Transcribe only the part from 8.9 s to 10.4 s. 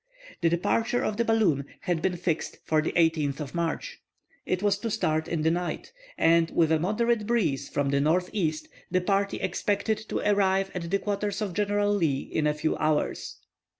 party expected to